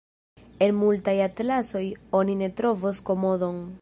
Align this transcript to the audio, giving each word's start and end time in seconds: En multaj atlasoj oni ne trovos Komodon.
En 0.67 0.71
multaj 0.77 1.15
atlasoj 1.25 1.85
oni 2.21 2.39
ne 2.41 2.49
trovos 2.63 3.03
Komodon. 3.11 3.63